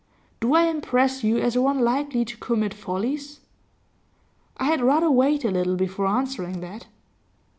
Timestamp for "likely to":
1.81-2.37